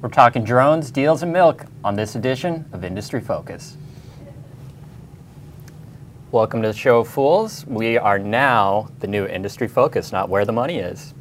We're 0.00 0.10
talking 0.10 0.44
drones, 0.44 0.92
deals, 0.92 1.24
and 1.24 1.32
milk 1.32 1.64
on 1.82 1.96
this 1.96 2.14
edition 2.14 2.66
of 2.72 2.84
Industry 2.84 3.20
Focus. 3.20 3.76
Welcome 6.30 6.62
to 6.62 6.68
the 6.68 6.74
show, 6.74 7.02
Fools. 7.02 7.66
We 7.66 7.98
are 7.98 8.16
now 8.16 8.90
the 9.00 9.08
new 9.08 9.26
Industry 9.26 9.66
Focus, 9.66 10.12
not 10.12 10.28
where 10.28 10.44
the 10.44 10.52
money 10.52 10.78
is. 10.78 11.14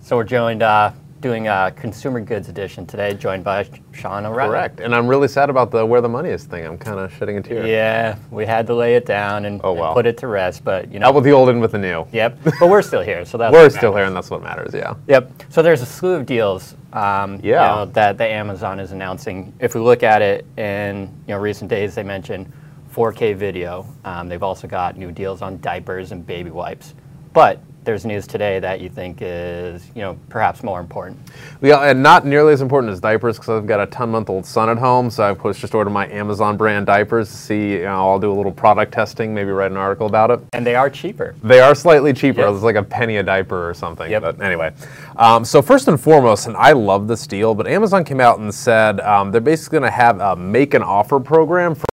So 0.00 0.16
we're 0.16 0.24
joined, 0.24 0.62
uh, 0.62 0.92
doing 1.20 1.48
a 1.48 1.72
consumer 1.76 2.20
goods 2.20 2.48
edition 2.48 2.86
today, 2.86 3.14
joined 3.14 3.42
by 3.42 3.68
Sean 3.92 4.26
O'Reilly. 4.26 4.50
Correct. 4.50 4.80
And 4.80 4.94
I'm 4.94 5.06
really 5.06 5.28
sad 5.28 5.50
about 5.50 5.70
the 5.70 5.84
where 5.84 6.00
the 6.00 6.08
money 6.08 6.28
is 6.30 6.44
thing. 6.44 6.64
I'm 6.66 6.76
kind 6.78 6.98
of 6.98 7.12
shedding 7.14 7.38
a 7.38 7.42
tear. 7.42 7.66
Yeah, 7.66 8.16
we 8.30 8.44
had 8.44 8.66
to 8.68 8.74
lay 8.74 8.96
it 8.96 9.06
down 9.06 9.44
and, 9.46 9.60
Oh, 9.64 9.82
and 9.82 9.94
put 9.94 10.06
it 10.06 10.18
to 10.18 10.26
rest, 10.26 10.64
but 10.64 10.92
you 10.92 10.98
know. 10.98 11.06
Out 11.08 11.14
with 11.14 11.24
the 11.24 11.32
old 11.32 11.48
and 11.48 11.60
with 11.60 11.72
the 11.72 11.78
new. 11.78 12.06
Yep, 12.12 12.38
but 12.60 12.68
we're 12.68 12.82
still 12.82 13.00
here, 13.02 13.24
so 13.24 13.38
that's 13.38 13.52
We're 13.56 13.70
still 13.70 13.94
here, 13.94 14.04
and 14.04 14.14
that's 14.14 14.30
what 14.30 14.42
matters. 14.42 14.72
Yeah. 14.74 14.94
Yep. 15.08 15.30
So 15.48 15.62
there's 15.62 15.82
a 15.82 15.86
slew 15.86 16.14
of 16.14 16.26
deals. 16.26 16.74
Um, 16.92 17.36
you 17.42 17.50
Yeah. 17.50 17.66
know, 17.68 17.84
that 17.86 18.18
the 18.18 18.26
Amazon 18.26 18.78
is 18.80 18.92
announcing. 18.92 19.52
If 19.60 19.74
we 19.74 19.80
look 19.80 20.02
at 20.02 20.22
it 20.22 20.46
in 20.56 21.10
you 21.26 21.34
know 21.34 21.40
recent 21.40 21.70
days, 21.70 21.94
they 21.94 22.02
mentioned 22.02 22.52
4K 22.94 23.34
video. 23.34 23.86
Um, 24.04 24.28
they've 24.28 24.42
also 24.42 24.66
got 24.68 24.96
new 24.96 25.12
deals 25.12 25.42
on 25.42 25.58
diapers 25.60 26.12
and 26.12 26.26
baby 26.26 26.50
wipes. 26.50 26.94
But 27.32 27.60
there's 27.86 28.04
news 28.04 28.26
today 28.26 28.58
that 28.58 28.80
you 28.80 28.90
think 28.90 29.18
is 29.22 29.90
you 29.94 30.02
know 30.02 30.18
perhaps 30.28 30.62
more 30.62 30.80
important. 30.80 31.18
Yeah, 31.62 31.88
and 31.88 32.02
not 32.02 32.26
nearly 32.26 32.52
as 32.52 32.60
important 32.60 32.92
as 32.92 33.00
diapers 33.00 33.38
because 33.38 33.60
I've 33.62 33.66
got 33.66 33.80
a 33.80 33.86
10 33.86 34.10
month 34.10 34.28
old 34.28 34.44
son 34.44 34.68
at 34.68 34.76
home. 34.76 35.08
So 35.08 35.24
I've 35.24 35.56
just 35.56 35.74
ordered 35.74 35.90
my 35.90 36.06
Amazon 36.08 36.56
brand 36.58 36.84
diapers 36.86 37.30
to 37.30 37.36
see. 37.36 37.72
You 37.72 37.82
know, 37.84 38.10
I'll 38.10 38.18
do 38.18 38.30
a 38.30 38.34
little 38.34 38.52
product 38.52 38.92
testing, 38.92 39.32
maybe 39.32 39.50
write 39.50 39.70
an 39.70 39.76
article 39.78 40.06
about 40.06 40.30
it. 40.30 40.40
And 40.52 40.66
they 40.66 40.74
are 40.74 40.90
cheaper. 40.90 41.34
They 41.42 41.60
are 41.60 41.74
slightly 41.74 42.12
cheaper. 42.12 42.40
Yep. 42.40 42.54
It's 42.54 42.62
like 42.62 42.76
a 42.76 42.82
penny 42.82 43.16
a 43.16 43.22
diaper 43.22 43.70
or 43.70 43.72
something. 43.72 44.10
Yep. 44.10 44.22
But 44.22 44.42
anyway, 44.42 44.74
um, 45.14 45.44
so 45.44 45.62
first 45.62 45.88
and 45.88 45.98
foremost, 45.98 46.48
and 46.48 46.56
I 46.56 46.72
love 46.72 47.08
this 47.08 47.26
deal, 47.26 47.54
but 47.54 47.66
Amazon 47.68 48.04
came 48.04 48.20
out 48.20 48.40
and 48.40 48.52
said 48.52 49.00
um, 49.00 49.30
they're 49.30 49.40
basically 49.40 49.78
going 49.78 49.90
to 49.90 49.96
have 49.96 50.20
a 50.20 50.34
make 50.34 50.74
an 50.74 50.82
offer 50.82 51.20
program 51.20 51.74
for 51.74 51.86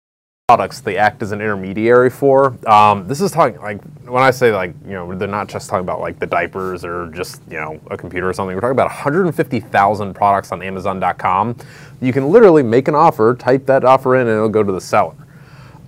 products 0.52 0.82
they 0.82 0.98
act 0.98 1.24
as 1.24 1.32
an 1.32 1.40
intermediary 1.40 2.10
for. 2.10 2.58
Um, 2.70 3.08
this 3.08 3.22
is 3.22 3.32
talking 3.32 3.58
like 3.62 3.82
when 4.04 4.22
I 4.22 4.32
say 4.32 4.52
like 4.52 4.74
you 4.84 4.92
know 4.92 5.16
they're 5.16 5.26
not 5.26 5.48
just 5.48 5.70
talking 5.70 5.86
about 5.86 6.02
like 6.02 6.20
the 6.20 6.28
diapers 6.28 6.84
or 6.84 7.10
just 7.12 7.42
you 7.50 7.58
know 7.58 7.80
a 7.90 7.96
computer 7.96 8.28
or 8.28 8.34
something. 8.34 8.54
We're 8.54 8.60
talking 8.60 8.74
about 8.74 8.90
150,000 8.90 10.14
products 10.14 10.52
on 10.52 10.62
Amazon.com. 10.62 11.56
You 12.02 12.12
can 12.12 12.30
literally 12.30 12.64
make 12.64 12.90
an 12.90 12.96
offer, 12.96 13.34
type 13.34 13.66
that 13.68 13.86
offer 13.86 14.18
in, 14.18 14.28
and 14.28 14.36
it'll 14.36 14.50
go 14.50 14.62
to 14.62 14.74
the 14.74 14.82
seller. 14.82 15.16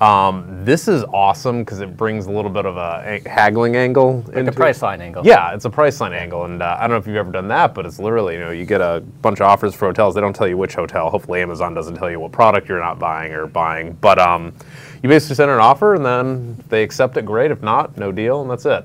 Um, 0.03 0.65
this 0.65 0.89
is 0.89 1.05
awesome 1.13 1.59
because 1.63 1.79
it 1.79 1.95
brings 1.95 2.25
a 2.25 2.31
little 2.31 2.51
bit 2.51 2.65
of 2.65 2.75
a, 2.75 3.21
haggling 3.25 3.77
angle 3.77 4.19
The 4.23 4.39
into 4.39 4.51
Priceline 4.51 4.99
angle. 4.99 5.25
yeah, 5.25 5.53
it's 5.53 5.63
a 5.63 5.69
Priceline 5.69 6.11
angle, 6.11 6.43
and 6.43 6.61
uh, 6.61 6.75
I 6.77 6.81
don't 6.81 6.89
know 6.89 6.97
if 6.97 7.07
you've 7.07 7.15
ever 7.15 7.31
done 7.31 7.47
that, 7.47 7.73
but 7.73 7.85
it's 7.85 7.99
literally 7.99 8.33
you 8.33 8.41
know 8.41 8.51
you 8.51 8.65
get 8.65 8.81
a 8.81 9.01
bunch 9.21 9.39
of 9.39 9.47
offers 9.47 9.73
for 9.73 9.85
hotels. 9.87 10.13
They 10.15 10.19
don't 10.19 10.35
tell 10.35 10.47
you 10.47 10.57
which 10.57 10.73
hotel. 10.75 11.09
Hopefully, 11.09 11.41
Amazon 11.41 11.73
doesn't 11.73 11.95
tell 11.95 12.11
you 12.11 12.19
what 12.19 12.33
product 12.33 12.67
you're 12.67 12.81
not 12.81 12.99
buying 12.99 13.31
or 13.31 13.47
buying. 13.47 13.93
But 14.01 14.19
um, 14.19 14.53
you 15.01 15.07
basically 15.07 15.35
send 15.35 15.51
an 15.51 15.59
offer, 15.59 15.95
and 15.95 16.05
then 16.05 16.61
they 16.67 16.83
accept 16.83 17.15
it. 17.15 17.25
Great. 17.25 17.51
If 17.51 17.61
not, 17.61 17.97
no 17.97 18.11
deal, 18.11 18.41
and 18.41 18.51
that's 18.51 18.65
it. 18.65 18.83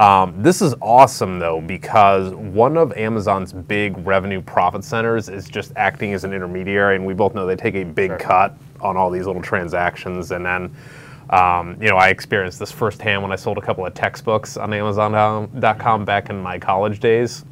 Um, 0.00 0.34
this 0.42 0.60
is 0.60 0.74
awesome 0.80 1.38
though 1.38 1.60
because 1.60 2.32
one 2.34 2.76
of 2.76 2.92
Amazon's 2.96 3.52
big 3.52 3.96
revenue 4.04 4.40
profit 4.40 4.82
centers 4.82 5.28
is 5.28 5.48
just 5.48 5.72
acting 5.76 6.14
as 6.14 6.24
an 6.24 6.32
intermediary, 6.32 6.96
and 6.96 7.06
we 7.06 7.14
both 7.14 7.36
know 7.36 7.46
they 7.46 7.54
take 7.56 7.76
a 7.76 7.84
big 7.84 8.10
Sure. 8.10 8.18
cut 8.18 8.56
on 8.80 8.96
all 8.96 9.10
these 9.10 9.26
little 9.26 9.42
transactions, 9.42 10.30
and 10.30 10.44
then. 10.44 10.74
Um, 11.30 11.76
you 11.78 11.90
know, 11.90 11.96
I 11.96 12.08
experienced 12.08 12.58
this 12.58 12.72
firsthand 12.72 13.20
when 13.20 13.32
I 13.32 13.36
sold 13.36 13.58
a 13.58 13.60
couple 13.60 13.84
of 13.84 13.92
textbooks 13.92 14.56
on 14.56 14.72
Amazon.com 14.72 16.06
back 16.06 16.30
in 16.30 16.40
my 16.40 16.58
college 16.58 17.00
days. 17.00 17.44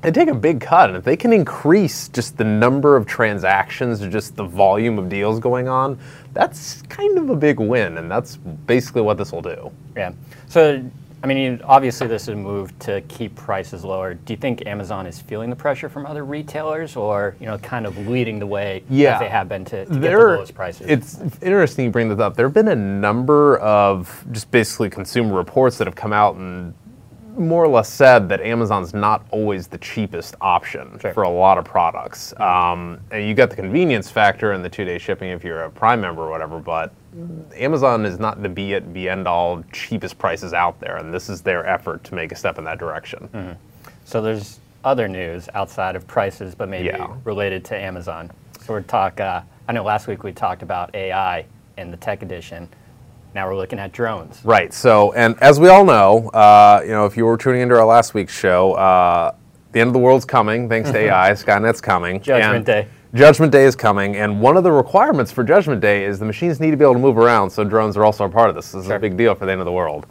They 0.00 0.10
take 0.10 0.28
a 0.28 0.34
big 0.34 0.60
cut, 0.60 0.90
and 0.90 0.98
if 0.98 1.04
they 1.04 1.16
can 1.16 1.32
increase 1.32 2.08
just 2.08 2.36
the 2.36 2.42
number 2.42 2.96
of 2.96 3.06
transactions 3.06 4.02
or 4.02 4.10
just 4.10 4.34
the 4.34 4.42
volume 4.42 4.98
of 4.98 5.08
deals 5.08 5.38
going 5.38 5.68
on, 5.68 5.96
that's 6.32 6.82
kind 6.82 7.16
of 7.16 7.30
a 7.30 7.36
big 7.36 7.60
win, 7.60 7.98
and 7.98 8.10
that's 8.10 8.36
basically 8.36 9.02
what 9.02 9.16
this 9.16 9.30
will 9.30 9.42
do. 9.42 9.70
Yeah. 9.96 10.10
So, 10.48 10.84
I 11.24 11.28
mean, 11.28 11.60
obviously, 11.64 12.08
this 12.08 12.22
is 12.22 12.28
a 12.30 12.34
move 12.36 12.76
to 12.80 13.00
keep 13.02 13.36
prices 13.36 13.84
lower. 13.84 14.14
Do 14.14 14.32
you 14.32 14.36
think 14.36 14.66
Amazon 14.66 15.06
is 15.06 15.20
feeling 15.20 15.50
the 15.50 15.56
pressure 15.56 15.88
from 15.88 16.04
other 16.04 16.24
retailers, 16.24 16.96
or 16.96 17.36
you 17.38 17.46
know, 17.46 17.58
kind 17.58 17.86
of 17.86 17.96
leading 18.08 18.40
the 18.40 18.46
way 18.46 18.82
Yeah. 18.90 19.14
as 19.14 19.20
they 19.20 19.28
have 19.28 19.48
been 19.48 19.64
to, 19.66 19.84
to 19.84 19.92
get 19.92 20.00
the 20.00 20.16
lowest 20.18 20.54
prices? 20.54 20.86
It's 20.88 21.20
interesting 21.40 21.84
you 21.84 21.90
bring 21.92 22.08
this 22.08 22.18
up. 22.18 22.34
There 22.34 22.46
have 22.46 22.54
been 22.54 22.68
a 22.68 22.74
number 22.76 23.58
of 23.58 24.24
just 24.32 24.50
basically 24.50 24.90
consumer 24.90 25.34
reports 25.36 25.78
that 25.78 25.86
have 25.86 25.94
come 25.94 26.12
out 26.12 26.34
and 26.34 26.74
more 27.36 27.64
or 27.64 27.68
less 27.68 27.88
said 27.88 28.28
that 28.28 28.40
Amazon's 28.40 28.92
not 28.94 29.24
always 29.30 29.66
the 29.66 29.78
cheapest 29.78 30.34
option 30.40 30.98
Sure. 31.00 31.12
for 31.14 31.22
a 31.22 31.28
lot 31.28 31.58
of 31.58 31.64
products. 31.64 32.32
Um, 32.38 32.98
and 33.10 33.26
you 33.26 33.34
got 33.34 33.50
the 33.50 33.56
convenience 33.56 34.10
factor 34.10 34.52
and 34.52 34.64
the 34.64 34.68
two-day 34.68 34.98
shipping 34.98 35.30
if 35.30 35.42
you're 35.44 35.62
a 35.64 35.70
Prime 35.70 36.00
member 36.00 36.22
or 36.22 36.30
whatever, 36.30 36.58
but 36.58 36.92
Amazon 37.56 38.04
is 38.06 38.18
not 38.18 38.42
the 38.42 38.48
be 38.48 38.72
it 38.72 38.92
be 38.92 39.08
end 39.08 39.26
all 39.28 39.62
cheapest 39.72 40.18
prices 40.18 40.52
out 40.52 40.78
there, 40.80 40.96
and 40.96 41.12
this 41.12 41.28
is 41.28 41.42
their 41.42 41.66
effort 41.66 42.04
to 42.04 42.14
make 42.14 42.32
a 42.32 42.36
step 42.36 42.58
in 42.58 42.64
that 42.64 42.78
direction. 42.78 43.28
Mm-hmm. 43.32 43.52
So 44.04 44.20
there's 44.22 44.60
other 44.84 45.08
news 45.08 45.48
outside 45.54 45.94
of 45.96 46.06
prices, 46.06 46.54
but 46.54 46.68
maybe 46.68 46.86
Yeah. 46.86 47.14
related 47.24 47.64
to 47.66 47.78
Amazon. 47.78 48.30
So 48.60 48.72
we're 48.74 48.82
talk. 48.82 49.20
Uh, 49.20 49.42
I 49.68 49.72
know 49.72 49.84
last 49.84 50.06
week 50.06 50.22
we 50.24 50.32
talked 50.32 50.62
about 50.62 50.94
AI 50.94 51.44
in 51.78 51.90
the 51.90 51.96
tech 51.96 52.22
edition. 52.22 52.68
Now 53.34 53.48
we're 53.48 53.56
looking 53.56 53.78
at 53.78 53.92
drones. 53.92 54.40
Right. 54.44 54.72
So, 54.74 55.12
and 55.12 55.38
as 55.42 55.58
we 55.58 55.68
all 55.68 55.84
know, 55.84 56.28
uh, 56.30 56.82
you 56.84 56.90
know, 56.90 57.06
if 57.06 57.16
you 57.16 57.24
were 57.24 57.36
tuning 57.36 57.62
into 57.62 57.74
our 57.78 57.84
last 57.84 58.12
week's 58.14 58.36
show, 58.36 58.74
uh, 58.74 59.34
the 59.72 59.80
end 59.80 59.88
of 59.88 59.94
the 59.94 59.98
world's 59.98 60.26
coming 60.26 60.68
thanks 60.68 60.90
to 60.90 60.98
AI. 60.98 61.32
Skynet's 61.32 61.80
coming. 61.80 62.20
Judgment 62.20 62.56
and 62.56 62.66
Day. 62.66 62.88
Judgment 63.14 63.52
Day 63.52 63.64
is 63.64 63.76
coming, 63.76 64.16
and 64.16 64.40
one 64.40 64.56
of 64.56 64.64
the 64.64 64.72
requirements 64.72 65.30
for 65.32 65.44
Judgment 65.44 65.80
Day 65.80 66.04
is 66.04 66.18
the 66.18 66.24
machines 66.24 66.60
need 66.60 66.70
to 66.70 66.76
be 66.76 66.84
able 66.84 66.94
to 66.94 66.98
move 67.00 67.18
around. 67.18 67.50
So 67.50 67.64
drones 67.64 67.96
are 67.96 68.04
also 68.04 68.24
a 68.24 68.28
part 68.28 68.48
of 68.50 68.54
this. 68.54 68.72
This 68.72 68.80
is 68.82 68.86
Sure. 68.86 68.96
a 68.96 69.00
big 69.00 69.16
deal 69.16 69.34
for 69.34 69.46
the 69.46 69.52
end 69.52 69.60
of 69.60 69.66
the 69.66 69.72
world. 69.72 70.06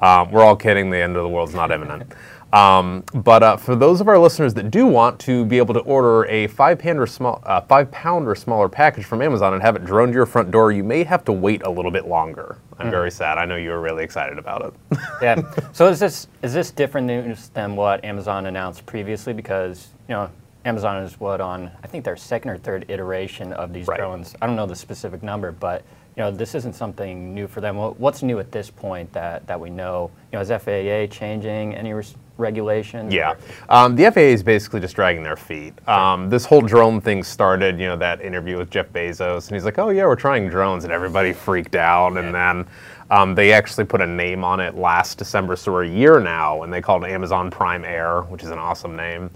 Um, 0.00 0.30
we're 0.32 0.42
all 0.42 0.56
kidding. 0.56 0.90
The 0.90 0.98
end 0.98 1.16
of 1.16 1.22
the 1.22 1.28
world's 1.28 1.54
not 1.54 1.70
imminent. 1.70 2.12
Um, 2.54 3.02
but 3.14 3.42
uh, 3.42 3.56
for 3.56 3.74
those 3.74 4.00
of 4.00 4.06
our 4.06 4.16
listeners 4.18 4.54
that 4.54 4.70
do 4.70 4.86
want 4.86 5.18
to 5.20 5.44
be 5.44 5.58
able 5.58 5.74
to 5.74 5.80
order 5.80 6.24
a 6.26 6.46
five 6.46 6.78
pound 6.78 7.00
or 7.00 7.06
small, 7.06 7.42
uh, 7.44 7.60
five 7.62 7.90
pound 7.90 8.28
or 8.28 8.36
smaller 8.36 8.68
package 8.68 9.04
from 9.04 9.20
Amazon 9.22 9.54
and 9.54 9.62
have 9.62 9.74
it 9.74 9.84
droned 9.84 10.12
to 10.12 10.16
your 10.16 10.24
front 10.26 10.52
door, 10.52 10.70
you 10.70 10.84
may 10.84 11.02
have 11.02 11.24
to 11.24 11.32
wait 11.32 11.62
a 11.66 11.70
little 11.70 11.90
bit 11.90 12.06
longer. 12.06 12.58
I'm 12.78 12.90
very 12.90 13.10
sad. 13.10 13.38
I 13.38 13.44
know 13.44 13.56
you 13.56 13.70
were 13.70 13.80
really 13.80 14.04
excited 14.04 14.38
about 14.38 14.64
it. 14.92 14.98
Yeah. 15.22 15.42
so 15.72 15.88
is 15.88 15.98
this 15.98 16.28
is 16.42 16.52
this 16.52 16.70
different 16.70 17.06
news 17.06 17.48
than 17.50 17.76
what 17.76 18.04
Amazon 18.04 18.46
announced 18.46 18.84
previously? 18.86 19.32
Because 19.32 19.88
you 20.08 20.14
know 20.14 20.30
Amazon 20.64 21.02
is 21.02 21.18
what 21.18 21.40
on 21.40 21.70
I 21.82 21.86
think 21.86 22.04
their 22.04 22.16
second 22.16 22.50
or 22.50 22.58
third 22.58 22.84
iteration 22.88 23.52
of 23.54 23.72
these 23.72 23.86
Right. 23.88 23.98
drones. 23.98 24.34
I 24.42 24.46
don't 24.46 24.56
know 24.56 24.66
the 24.66 24.76
specific 24.76 25.22
number, 25.22 25.50
but 25.52 25.82
you 26.16 26.22
know 26.22 26.30
this 26.30 26.54
isn't 26.54 26.74
something 26.74 27.34
new 27.34 27.46
for 27.48 27.60
them. 27.60 27.76
What's 27.76 28.22
new 28.22 28.38
at 28.38 28.52
this 28.52 28.70
point 28.70 29.12
that 29.12 29.46
that 29.46 29.58
we 29.58 29.70
know? 29.70 30.10
You 30.32 30.38
know, 30.38 30.42
is 30.42 30.50
FAA 30.50 31.06
changing 31.06 31.74
any 31.74 31.92
res- 31.92 32.14
regulations? 32.36 33.12
Yeah, 33.12 33.34
um, 33.68 33.96
the 33.96 34.10
FAA 34.10 34.20
is 34.20 34.42
basically 34.42 34.80
just 34.80 34.94
dragging 34.94 35.22
their 35.22 35.36
feet. 35.36 35.74
Um, 35.88 36.28
this 36.28 36.44
whole 36.44 36.60
drone 36.60 37.00
thing 37.00 37.22
started, 37.22 37.78
you 37.78 37.86
know, 37.86 37.96
that 37.96 38.20
interview 38.20 38.58
with 38.58 38.70
Jeff 38.70 38.88
Bezos, 38.90 39.48
and 39.48 39.56
he's 39.56 39.64
like, 39.64 39.78
"Oh 39.78 39.90
yeah, 39.90 40.06
we're 40.06 40.16
trying 40.16 40.48
drones," 40.48 40.84
and 40.84 40.92
everybody 40.92 41.32
freaked 41.32 41.76
out. 41.76 42.16
And 42.16 42.34
then 42.34 42.66
um, 43.10 43.34
they 43.34 43.52
actually 43.52 43.84
put 43.84 44.00
a 44.00 44.06
name 44.06 44.44
on 44.44 44.60
it 44.60 44.74
last 44.76 45.18
December, 45.18 45.56
so 45.56 45.72
we're 45.72 45.84
a 45.84 45.88
year 45.88 46.20
now, 46.20 46.62
and 46.62 46.72
they 46.72 46.80
called 46.80 47.04
it 47.04 47.10
Amazon 47.10 47.50
Prime 47.50 47.84
Air, 47.84 48.22
which 48.22 48.42
is 48.42 48.50
an 48.50 48.58
awesome 48.58 48.96
name. 48.96 49.30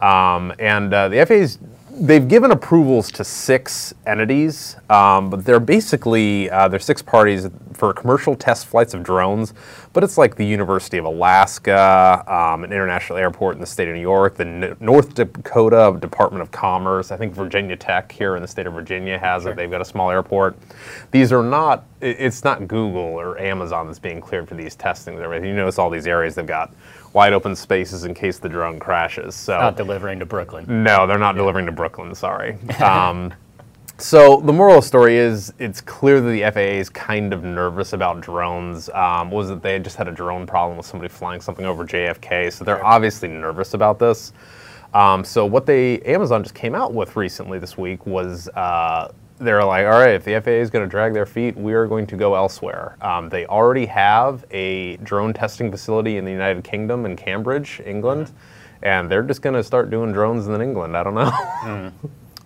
Um, 0.00 0.52
and 0.58 0.92
uh, 0.94 1.08
the 1.08 1.24
FAA's 1.26 1.58
they've 2.00 2.26
given 2.26 2.50
approvals 2.50 3.10
to 3.12 3.24
six 3.24 3.92
entities, 4.06 4.76
um, 4.88 5.30
but 5.30 5.44
they're 5.44 5.60
basically 5.60 6.50
uh, 6.50 6.68
they're 6.68 6.78
six 6.78 7.02
parties 7.02 7.48
for 7.72 7.92
commercial 7.92 8.34
test 8.34 8.66
flights 8.66 8.94
of 8.94 9.02
drones. 9.02 9.54
But 9.92 10.04
it's 10.04 10.18
like 10.18 10.36
the 10.36 10.44
University 10.44 10.98
of 10.98 11.04
Alaska, 11.04 12.24
um, 12.26 12.64
an 12.64 12.72
international 12.72 13.18
airport 13.18 13.56
in 13.56 13.60
the 13.60 13.66
state 13.66 13.88
of 13.88 13.94
New 13.94 14.00
York, 14.00 14.36
the 14.36 14.46
N- 14.46 14.76
North 14.80 15.14
Dakota 15.14 15.96
Department 16.00 16.42
of 16.42 16.50
Commerce. 16.50 17.10
I 17.10 17.16
think 17.16 17.34
Virginia 17.34 17.76
Tech 17.76 18.12
here 18.12 18.36
in 18.36 18.42
the 18.42 18.48
state 18.48 18.66
of 18.66 18.74
Virginia 18.74 19.18
has 19.18 19.46
it. 19.46 19.56
They've 19.56 19.70
got 19.70 19.80
a 19.80 19.84
small 19.84 20.10
airport. 20.10 20.56
These 21.10 21.32
are 21.32 21.42
not. 21.42 21.84
It- 22.00 22.16
It's 22.20 22.44
not 22.44 22.66
Google 22.68 23.00
or 23.00 23.38
Amazon 23.38 23.86
that's 23.86 23.98
being 23.98 24.20
cleared 24.20 24.48
for 24.48 24.54
these 24.54 24.74
testings. 24.76 25.16
and 25.16 25.24
everything. 25.24 25.48
You 25.50 25.56
notice 25.56 25.78
all 25.78 25.90
these 25.90 26.06
areas 26.06 26.34
they've 26.34 26.46
got 26.46 26.72
wide 27.12 27.32
open 27.32 27.56
spaces 27.56 28.04
in 28.04 28.14
case 28.14 28.38
the 28.38 28.48
drone 28.48 28.78
crashes. 28.78 29.34
So 29.34 29.58
Not 29.58 29.76
delivering 29.76 30.18
to 30.20 30.26
Brooklyn. 30.26 30.82
no, 30.84 31.06
they're 31.06 31.18
not 31.18 31.34
delivering 31.36 31.66
to 31.66 31.72
Brooklyn. 31.72 32.14
Sorry. 32.14 32.56
Um, 32.80 33.32
so 34.00 34.40
the 34.44 34.52
moral 34.52 34.76
of 34.78 34.82
the 34.84 34.86
story 34.86 35.16
is, 35.16 35.52
it's 35.58 35.80
clear 35.80 36.20
that 36.20 36.30
the 36.30 36.42
FAA 36.44 36.78
is 36.78 36.88
kind 36.88 37.32
of 37.32 37.42
nervous 37.42 37.92
about 37.94 38.20
drones. 38.20 38.88
Um, 38.90 39.28
was 39.32 39.50
it 39.50 39.60
they 39.60 39.72
had 39.72 39.82
just 39.82 39.96
had 39.96 40.06
a 40.06 40.12
drone 40.12 40.46
problem 40.46 40.76
with 40.76 40.86
somebody 40.86 41.08
flying 41.12 41.40
something 41.40 41.64
over 41.66 41.84
JFK? 41.84 42.52
So 42.52 42.62
they're 42.64 42.84
obviously 42.84 43.26
nervous 43.28 43.74
about 43.74 43.98
this. 43.98 44.32
Um, 44.94 45.24
so 45.24 45.44
what 45.46 45.66
they 45.66 46.00
Amazon 46.02 46.44
just 46.44 46.54
came 46.54 46.76
out 46.76 46.94
with 46.94 47.16
recently 47.16 47.58
this 47.58 47.76
week 47.76 48.06
was. 48.06 48.48
Uh, 48.54 49.10
they're 49.38 49.64
like, 49.64 49.86
all 49.86 49.92
right, 49.92 50.14
if 50.14 50.24
the 50.24 50.40
FAA 50.40 50.50
is 50.50 50.70
going 50.70 50.84
to 50.84 50.90
drag 50.90 51.14
their 51.14 51.26
feet, 51.26 51.56
we 51.56 51.72
are 51.74 51.86
going 51.86 52.06
to 52.08 52.16
go 52.16 52.34
elsewhere. 52.34 52.96
Um, 53.00 53.28
they 53.28 53.46
already 53.46 53.86
have 53.86 54.44
a 54.50 54.96
drone 54.98 55.32
testing 55.32 55.70
facility 55.70 56.16
in 56.16 56.24
the 56.24 56.32
United 56.32 56.64
Kingdom 56.64 57.06
in 57.06 57.16
Cambridge, 57.16 57.80
England, 57.84 58.32
and 58.82 59.10
they're 59.10 59.22
just 59.22 59.42
going 59.42 59.54
to 59.54 59.62
start 59.62 59.90
doing 59.90 60.12
drones 60.12 60.46
in 60.46 60.60
England. 60.60 60.96
I 60.96 61.02
don't 61.02 61.14
know. 61.14 61.92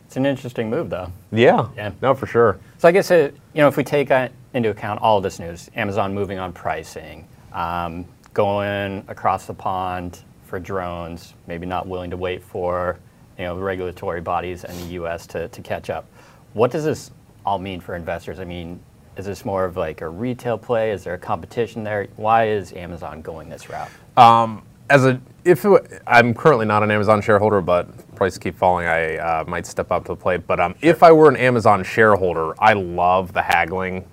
It's 0.06 0.19
an 0.19 0.27
interesting 0.27 0.69
move, 0.69 0.91
though. 0.91 1.11
Yeah. 1.31 1.69
Yeah. 1.75 1.93
No, 2.03 2.12
for 2.15 2.27
sure. 2.27 2.59
So 2.77 2.87
I 2.87 2.93
guess 2.93 3.11
it, 3.11 3.35
you 3.55 3.62
know 3.62 3.69
if 3.69 3.79
we 3.79 3.83
take 3.83 4.11
uh, 4.11 4.29
into 4.53 4.69
account 4.69 5.00
all 5.00 5.17
of 5.17 5.23
this 5.23 5.39
news, 5.39 5.71
Amazon 5.75 6.12
moving 6.12 6.39
on 6.39 6.53
pricing, 6.53 7.27
um, 7.55 8.05
going 8.35 9.05
across 9.09 9.47
the 9.47 9.55
pond 9.55 10.21
for 10.44 10.59
drones, 10.59 11.33
maybe 11.47 11.65
not 11.65 11.89
willing 11.89 12.11
to 12.11 12.19
wait 12.19 12.43
for 12.43 12.99
you 13.39 13.44
know 13.44 13.56
regulatory 13.59 14.21
bodies 14.21 14.65
in 14.65 14.77
the 14.77 14.87
U.S. 14.94 15.27
to, 15.29 15.49
to 15.49 15.62
catch 15.62 15.89
up. 15.89 16.05
What 16.55 16.71
does 16.71 16.85
this 16.85 17.11
all 17.45 17.59
mean 17.59 17.81
for 17.81 17.95
investors? 17.95 18.39
I 18.39 18.45
mean, 18.45 18.81
is 19.17 19.27
this 19.27 19.45
more 19.45 19.65
of 19.65 19.77
like 19.77 20.01
a 20.01 20.09
retail 20.09 20.59
play? 20.59 20.91
Is 20.91 21.05
there 21.05 21.15
a 21.15 21.19
competition 21.19 21.85
there? 21.85 22.09
Why 22.17 22.49
is 22.49 22.73
Amazon 22.73 23.23
going 23.23 23.49
this 23.49 23.69
route? 23.69 23.91
as 24.91 25.07
a 25.07 25.21
if 25.45 25.65
it, 25.65 26.03
I'm 26.07 26.35
currently 26.35 26.67
not 26.67 26.83
an 26.83 26.91
Amazon 26.91 27.21
shareholder, 27.21 27.61
but 27.61 28.15
prices 28.15 28.39
keep 28.39 28.57
falling, 28.57 28.87
I 28.87 29.17
uh, 29.17 29.45
might 29.49 29.67
step 29.67 29.91
up 29.91 30.05
to 30.05 30.13
the 30.13 30.17
plate. 30.17 30.47
But 30.47 30.61
um, 30.61 30.75
if 30.83 31.03
I 31.03 31.11
were 31.11 31.29
an 31.29 31.37
Amazon 31.37 31.83
shareholder, 31.83 32.55
I 32.63 32.75
love 32.75 33.33
the 33.33 33.43
haggling, 33.43 34.05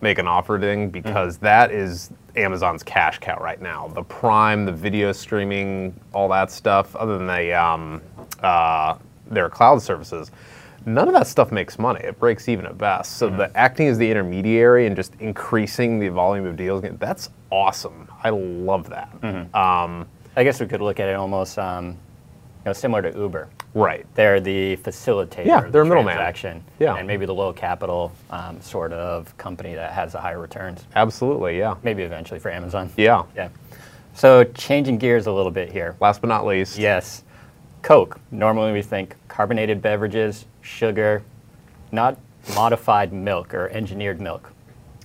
make 0.00 0.18
an 0.18 0.28
offer 0.28 0.60
thing 0.60 0.90
because 0.90 1.38
that 1.38 1.72
is 1.72 2.10
Amazon's 2.36 2.82
cash 2.82 3.18
cow 3.18 3.38
right 3.40 3.60
now. 3.60 3.88
The 3.88 4.02
Prime, 4.02 4.64
the 4.64 4.72
video 4.72 5.10
streaming, 5.10 5.98
all 6.12 6.28
that 6.28 6.50
stuff. 6.50 6.94
Other 6.94 7.18
than 7.18 7.26
the 7.26 7.52
um, 7.54 8.02
uh, 8.42 8.98
their 9.28 9.48
cloud 9.48 9.82
services. 9.82 10.30
None 10.86 11.08
of 11.08 11.14
that 11.14 11.26
stuff 11.26 11.50
makes 11.50 11.78
money. 11.78 12.00
It 12.04 12.18
breaks 12.18 12.48
even 12.48 12.64
at 12.64 12.78
best. 12.78 13.16
So 13.16 13.28
the 13.28 13.50
acting 13.56 13.88
as 13.88 13.98
the 13.98 14.08
intermediary 14.08 14.86
and 14.86 14.94
just 14.94 15.14
increasing 15.18 15.98
the 15.98 16.08
volume 16.08 16.46
of 16.46 16.56
deals, 16.56 16.82
that's 16.98 17.28
awesome. 17.50 18.08
I 18.22 18.30
love 18.30 18.88
that. 18.90 19.08
Um, 19.54 20.06
I 20.36 20.44
guess 20.44 20.60
we 20.60 20.66
could 20.66 20.80
look 20.80 21.00
at 21.00 21.08
it 21.08 21.14
almost 21.16 21.58
um, 21.58 21.86
you 21.86 21.96
know 22.66 22.72
similar 22.72 23.02
to 23.02 23.18
Uber. 23.18 23.48
right. 23.74 24.06
They're 24.14 24.38
the 24.40 24.76
facilitator. 24.76 25.44
Yeah, 25.46 25.60
they're 25.60 25.68
a 25.68 25.70
the 25.70 25.84
middleman. 25.84 26.14
transaction. 26.16 26.62
Yeah. 26.78 26.96
and 26.96 27.06
maybe 27.06 27.26
the 27.26 27.34
low 27.34 27.52
capital 27.52 28.12
um, 28.30 28.60
sort 28.60 28.92
of 28.92 29.36
company 29.38 29.74
that 29.74 29.92
has 29.92 30.12
the 30.12 30.20
higher 30.20 30.38
returns. 30.38 30.84
Absolutely, 30.94 31.58
yeah. 31.58 31.74
Maybe 31.82 32.02
eventually 32.04 32.38
for 32.38 32.50
Amazon. 32.50 32.90
Yeah. 32.96 33.24
Yeah. 33.34 33.48
So 34.14 34.44
changing 34.44 34.98
gears 34.98 35.26
a 35.26 35.32
little 35.32 35.50
bit 35.52 35.70
here. 35.72 35.96
Last 36.00 36.20
but 36.20 36.28
not 36.28 36.46
least, 36.46 36.78
Yes, 36.78 37.22
Coke. 37.82 38.18
Normally 38.30 38.72
we 38.72 38.82
think 38.82 39.14
carbonated 39.28 39.80
beverages, 39.82 40.46
sugar, 40.66 41.22
not 41.92 42.18
modified 42.54 43.12
milk 43.12 43.54
or 43.54 43.68
engineered 43.68 44.20
milk. 44.20 44.52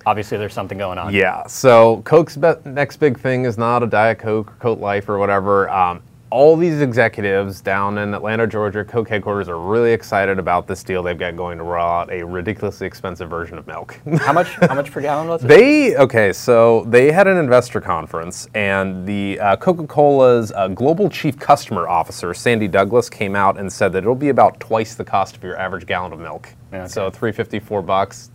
Obviously, 0.06 0.38
there's 0.38 0.54
something 0.54 0.78
going 0.78 0.98
on. 0.98 1.14
Yeah. 1.14 1.46
So 1.46 2.02
Coke's 2.04 2.36
be- 2.36 2.54
next 2.66 2.98
big 2.98 3.20
thing 3.20 3.46
is 3.46 3.58
not 3.58 3.84
a 3.84 3.88
Diet 3.88 4.18
Coke 4.18 4.52
or 4.52 4.56
Coke 4.60 4.80
Life 4.80 5.08
or 5.08 5.20
whatever. 5.20 5.70
Um, 5.70 6.02
all 6.32 6.56
these 6.56 6.82
executives 6.82 7.60
down 7.60 7.98
in 7.98 8.14
Atlanta, 8.14 8.48
Georgia, 8.48 8.86
Coke 8.86 9.10
headquarters 9.10 9.50
are 9.50 9.60
really 9.60 9.92
excited 9.92 10.40
about 10.40 10.66
this 10.66 10.82
deal 10.82 11.04
they've 11.04 11.18
got 11.18 11.36
going 11.36 11.58
to 11.58 11.64
roll 11.64 11.84
out 11.86 12.10
a 12.12 12.24
ridiculously 12.26 12.88
expensive 12.88 13.30
version 13.30 13.58
of 13.58 13.68
milk. 13.68 14.00
How 14.20 14.32
much? 14.32 14.48
How 14.62 14.74
much 14.74 14.92
per 14.92 15.02
gallon 15.02 15.28
was 15.28 15.44
it? 15.44 15.48
They 15.48 15.98
okay, 15.98 16.32
so 16.32 16.86
they 16.88 17.12
had 17.12 17.28
an 17.28 17.38
investor 17.38 17.82
conference, 17.82 18.48
and 18.56 19.06
the 19.06 19.40
uh, 19.42 19.56
Coca-Cola's 19.58 20.54
uh, 20.54 20.70
global 20.70 21.10
chief 21.10 21.38
customer 21.38 21.88
officer, 21.90 22.34
Sandy 22.34 22.68
Douglas, 22.68 23.10
came 23.10 23.36
out 23.36 23.60
and 23.60 23.72
said 23.72 23.92
that 23.92 24.00
it'll 24.00 24.16
be 24.16 24.30
about 24.30 24.60
twice 24.62 24.96
the 24.96 25.04
cost 25.06 25.36
of 25.36 25.44
your 25.44 25.58
average 25.58 25.86
gallon 25.86 26.14
of 26.14 26.20
milk. 26.20 26.54
Okay. 26.74 26.88
So 26.88 27.10
three 27.10 27.34
fifty, 27.34 27.60
four 27.60 27.82
bucks, 27.82 28.32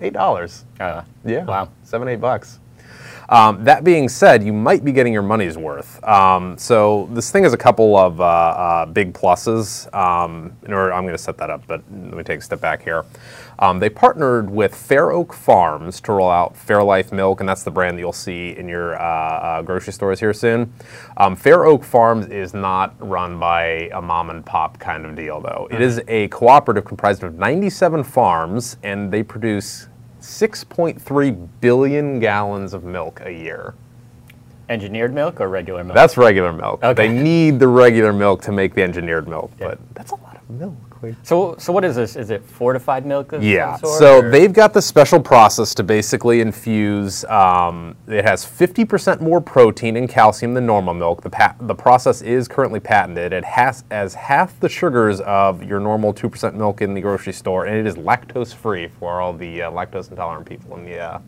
eight 0.00 0.14
dollars. 0.14 0.64
Uh, 0.80 1.02
Yeah. 1.24 1.44
Wow. 1.44 1.68
Seven, 1.82 2.08
eight 2.08 2.20
bucks. 2.20 2.60
Um, 3.28 3.64
that 3.64 3.84
being 3.84 4.08
said, 4.08 4.42
you 4.42 4.52
might 4.52 4.84
be 4.84 4.92
getting 4.92 5.12
your 5.12 5.22
money's 5.22 5.56
worth. 5.56 6.02
Um, 6.04 6.58
so 6.58 7.08
this 7.12 7.30
thing 7.30 7.44
has 7.44 7.52
a 7.52 7.58
couple 7.58 7.96
of 7.96 8.20
uh, 8.20 8.24
uh, 8.24 8.86
big 8.86 9.12
pluses. 9.12 9.92
Um, 9.94 10.56
in 10.64 10.72
order, 10.72 10.92
I'm 10.92 11.04
going 11.04 11.14
to 11.14 11.22
set 11.22 11.38
that 11.38 11.50
up, 11.50 11.66
but 11.66 11.82
let 11.90 12.14
me 12.14 12.22
take 12.22 12.40
a 12.40 12.42
step 12.42 12.60
back 12.60 12.82
here. 12.82 13.04
Um, 13.58 13.78
they 13.78 13.88
partnered 13.88 14.50
with 14.50 14.74
Fair 14.74 15.12
Oak 15.12 15.32
Farms 15.32 16.00
to 16.02 16.12
roll 16.12 16.30
out 16.30 16.54
Fairlife 16.54 17.12
milk, 17.12 17.40
and 17.40 17.48
that's 17.48 17.62
the 17.62 17.70
brand 17.70 17.96
that 17.96 18.00
you'll 18.00 18.12
see 18.12 18.50
in 18.56 18.68
your 18.68 19.00
uh, 19.00 19.04
uh, 19.04 19.62
grocery 19.62 19.92
stores 19.92 20.20
here 20.20 20.32
soon. 20.32 20.72
Um, 21.16 21.36
Fair 21.36 21.64
Oak 21.64 21.84
Farms 21.84 22.26
is 22.26 22.52
not 22.52 22.94
run 22.98 23.38
by 23.38 23.88
a 23.92 24.02
mom 24.02 24.30
and 24.30 24.44
pop 24.44 24.78
kind 24.78 25.06
of 25.06 25.14
deal, 25.14 25.40
though. 25.40 25.68
It 25.70 25.80
is 25.80 26.00
a 26.08 26.28
cooperative 26.28 26.84
comprised 26.84 27.22
of 27.22 27.34
97 27.34 28.02
farms, 28.04 28.76
and 28.82 29.12
they 29.12 29.22
produce 29.22 29.88
6.3 30.24 31.48
billion 31.60 32.18
gallons 32.18 32.72
of 32.72 32.82
milk 32.82 33.20
a 33.24 33.30
year. 33.30 33.74
engineered 34.70 35.12
milk 35.12 35.38
or 35.40 35.48
regular 35.48 35.84
milk? 35.84 35.94
That's 35.94 36.16
regular 36.16 36.50
milk. 36.52 36.82
Okay. 36.82 37.06
They 37.06 37.22
need 37.22 37.58
the 37.58 37.68
regular 37.68 38.12
milk 38.12 38.40
to 38.42 38.52
make 38.52 38.72
the 38.74 38.82
engineered 38.82 39.28
milk, 39.28 39.52
but 39.58 39.78
that's 39.94 40.12
a 40.12 40.16
lot 40.16 40.36
of 40.36 40.48
milk. 40.48 40.74
Like- 41.04 41.16
so, 41.22 41.56
so 41.58 41.72
what 41.72 41.84
is 41.84 41.96
this? 41.96 42.16
Is 42.16 42.30
it 42.30 42.44
fortified 42.44 43.06
milk? 43.06 43.32
Yeah, 43.40 43.76
sort, 43.76 43.98
so 43.98 44.18
or- 44.18 44.30
they've 44.30 44.52
got 44.52 44.72
the 44.72 44.82
special 44.82 45.20
process 45.20 45.74
to 45.74 45.82
basically 45.82 46.40
infuse. 46.40 47.24
Um, 47.26 47.96
it 48.06 48.24
has 48.24 48.44
50% 48.44 49.20
more 49.20 49.40
protein 49.40 49.96
and 49.96 50.08
calcium 50.08 50.54
than 50.54 50.66
normal 50.66 50.94
milk. 50.94 51.22
The 51.22 51.30
pa- 51.30 51.56
the 51.60 51.74
process 51.74 52.22
is 52.22 52.48
currently 52.48 52.80
patented. 52.80 53.32
It 53.32 53.44
has 53.44 53.84
as 53.90 54.14
half 54.14 54.58
the 54.60 54.68
sugars 54.68 55.20
of 55.20 55.62
your 55.62 55.80
normal 55.80 56.12
2% 56.14 56.54
milk 56.54 56.82
in 56.82 56.94
the 56.94 57.00
grocery 57.00 57.32
store, 57.32 57.66
and 57.66 57.76
it 57.76 57.86
is 57.86 57.96
lactose 57.96 58.54
free 58.54 58.88
for 58.98 59.20
all 59.20 59.32
the 59.32 59.62
uh, 59.62 59.70
lactose 59.70 60.10
intolerant 60.10 60.46
people 60.46 60.76
in 60.76 60.84
the 60.84 60.98
uh, 60.98 61.18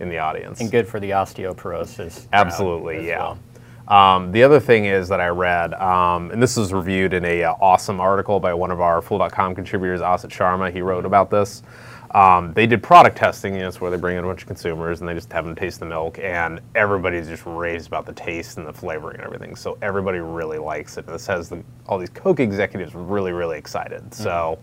in 0.00 0.08
the 0.10 0.18
audience. 0.18 0.60
and 0.60 0.70
good 0.70 0.86
for 0.86 1.00
the 1.00 1.10
osteoporosis. 1.10 2.26
Absolutely, 2.32 3.06
yeah. 3.06 3.18
well. 3.18 3.38
Um, 3.88 4.32
the 4.32 4.42
other 4.42 4.58
thing 4.58 4.86
is 4.86 5.08
that 5.08 5.20
I 5.20 5.28
read, 5.28 5.74
um, 5.74 6.30
and 6.32 6.42
this 6.42 6.56
was 6.56 6.72
reviewed 6.72 7.12
in 7.12 7.24
a 7.24 7.44
uh, 7.44 7.54
awesome 7.60 8.00
article 8.00 8.40
by 8.40 8.52
one 8.52 8.70
of 8.70 8.80
our 8.80 9.00
Fool.com 9.00 9.54
contributors, 9.54 10.00
Asit 10.00 10.30
Sharma. 10.30 10.72
He 10.72 10.80
wrote 10.80 11.04
about 11.04 11.30
this. 11.30 11.62
Um, 12.10 12.52
they 12.54 12.66
did 12.66 12.82
product 12.82 13.16
testing, 13.16 13.54
you 13.54 13.60
know, 13.60 13.68
it's 13.68 13.80
where 13.80 13.90
they 13.90 13.96
bring 13.96 14.16
in 14.16 14.24
a 14.24 14.26
bunch 14.26 14.42
of 14.42 14.46
consumers 14.46 15.00
and 15.00 15.08
they 15.08 15.14
just 15.14 15.32
have 15.32 15.44
them 15.44 15.54
taste 15.54 15.80
the 15.80 15.86
milk, 15.86 16.18
and 16.18 16.60
everybody's 16.74 17.28
just 17.28 17.44
raved 17.46 17.86
about 17.86 18.06
the 18.06 18.12
taste 18.12 18.58
and 18.58 18.66
the 18.66 18.72
flavoring 18.72 19.16
and 19.16 19.24
everything. 19.24 19.54
So 19.54 19.76
everybody 19.82 20.18
really 20.18 20.58
likes 20.58 20.96
it. 20.96 21.06
And 21.06 21.14
this 21.14 21.26
has 21.26 21.48
the, 21.48 21.62
all 21.86 21.98
these 21.98 22.10
Coke 22.10 22.40
executives 22.40 22.94
really, 22.94 23.32
really 23.32 23.58
excited. 23.58 24.12
So, 24.14 24.58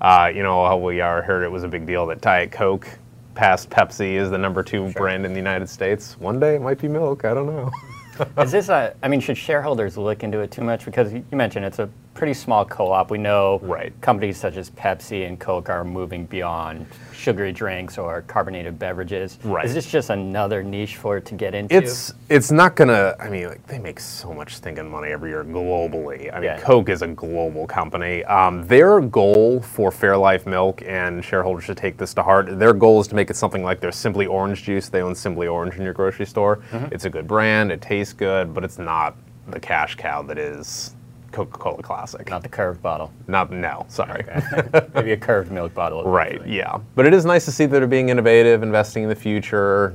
uh, 0.00 0.30
you 0.34 0.42
know, 0.42 0.66
how 0.66 0.76
we 0.76 1.00
are 1.00 1.22
heard 1.22 1.42
it 1.42 1.50
was 1.50 1.62
a 1.62 1.68
big 1.68 1.86
deal 1.86 2.06
that 2.06 2.20
Diet 2.20 2.50
Coke 2.50 2.88
passed 3.34 3.70
Pepsi 3.70 4.16
as 4.16 4.30
the 4.30 4.38
number 4.38 4.62
two 4.62 4.90
brand 4.92 5.24
in 5.24 5.32
the 5.32 5.38
United 5.38 5.68
States. 5.68 6.18
One 6.18 6.40
day 6.40 6.56
it 6.56 6.62
might 6.62 6.78
be 6.78 6.88
milk. 6.88 7.24
I 7.24 7.32
don't 7.32 7.46
know. 7.46 7.70
Is 8.38 8.52
this 8.52 8.68
a? 8.68 8.94
I 9.02 9.08
mean, 9.08 9.20
should 9.20 9.36
shareholders 9.36 9.96
look 9.96 10.22
into 10.22 10.40
it 10.40 10.50
too 10.50 10.62
much? 10.62 10.84
Because 10.84 11.12
you 11.12 11.24
mentioned 11.32 11.64
it's 11.64 11.78
a 11.78 11.88
pretty 12.18 12.34
small 12.34 12.64
co-op. 12.64 13.12
We 13.12 13.18
know 13.18 13.60
Right. 13.62 13.92
companies 14.00 14.36
such 14.38 14.56
as 14.56 14.70
Pepsi 14.70 15.24
and 15.28 15.38
Coke 15.38 15.70
are 15.70 15.84
moving 15.84 16.26
beyond 16.26 16.84
sugary 17.12 17.52
drinks 17.52 17.96
or 17.96 18.22
carbonated 18.22 18.76
beverages. 18.76 19.38
Right. 19.44 19.64
Is 19.64 19.72
this 19.72 19.86
just 19.88 20.10
another 20.10 20.64
niche 20.64 20.96
for 20.96 21.16
it 21.18 21.24
to 21.26 21.34
get 21.36 21.54
into? 21.54 21.76
It's 21.76 22.12
it's 22.28 22.50
not 22.50 22.74
gonna. 22.74 23.14
I 23.20 23.28
mean, 23.28 23.46
like 23.48 23.64
they 23.68 23.78
make 23.78 24.00
so 24.00 24.34
much 24.34 24.56
stinking 24.56 24.90
money 24.90 25.12
every 25.12 25.30
year 25.30 25.44
globally. 25.44 26.28
I 26.34 26.40
mean, 26.40 26.44
Yeah. 26.44 26.58
Coke 26.58 26.88
is 26.88 27.02
a 27.02 27.06
global 27.06 27.68
company. 27.68 28.24
Um, 28.24 28.66
their 28.66 29.00
goal 29.00 29.60
for 29.62 29.90
Fairlife 29.92 30.44
Milk 30.44 30.82
and 30.86 31.24
shareholders 31.24 31.64
should 31.64 31.76
take 31.76 31.98
this 31.98 32.14
to 32.14 32.22
heart. 32.24 32.58
Their 32.58 32.72
goal 32.72 33.00
is 33.00 33.06
to 33.08 33.14
make 33.14 33.30
it 33.30 33.36
something 33.36 33.62
like 33.62 33.78
their 33.78 33.92
Simply 33.92 34.26
Orange 34.26 34.64
juice. 34.64 34.88
They 34.88 35.02
own 35.02 35.14
Simply 35.14 35.46
Orange 35.46 35.76
in 35.76 35.82
your 35.84 35.94
grocery 35.94 36.26
store. 36.26 36.58
Mm-hmm. 36.72 36.86
It's 36.92 37.04
a 37.04 37.10
good 37.10 37.28
brand. 37.28 37.70
It 37.70 37.80
tastes 37.80 38.12
good, 38.12 38.52
but 38.52 38.64
it's 38.64 38.78
not 38.78 39.14
the 39.46 39.60
cash 39.60 39.94
cow 39.94 40.22
that 40.22 40.36
is 40.36 40.96
Coca-Cola 41.32 41.82
Classic. 41.82 42.28
not 42.30 42.42
the 42.42 42.48
curved 42.48 42.82
bottle. 42.82 43.12
Not 43.26 43.50
no. 43.52 43.84
Sorry. 43.88 44.24
Maybe 44.94 45.12
a 45.12 45.16
curved 45.16 45.50
milk 45.52 45.74
bottle. 45.74 46.02
Right, 46.04 46.44
yeah. 46.46 46.78
But 46.94 47.06
it 47.06 47.12
is 47.14 47.24
nice 47.24 47.44
to 47.44 47.52
see 47.52 47.66
that 47.66 47.78
they're 47.78 47.86
being 47.86 48.08
innovative, 48.08 48.62
investing 48.62 49.02
in 49.02 49.08
the 49.08 49.14
future, 49.14 49.94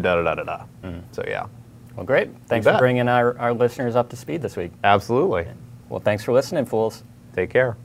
da 0.00 0.14
da 0.16 0.22
da 0.22 0.34
da 0.36 0.42
da. 0.44 0.64
Mm. 0.84 1.02
So, 1.12 1.24
yeah, 1.26 1.46
Well, 1.96 2.06
great. 2.06 2.30
Thanks 2.46 2.66
for 2.66 2.78
bringing 2.78 3.08
our, 3.08 3.36
our 3.38 3.52
listeners 3.52 3.96
up 3.96 4.08
to 4.10 4.16
speed 4.16 4.40
this 4.42 4.56
week. 4.56 4.70
absolutely. 4.84 5.46
Well, 5.88 6.00
thanks 6.00 6.22
for 6.22 6.32
listening, 6.32 6.64
fools. 6.66 7.02
Take 7.34 7.50
care. 7.50 7.76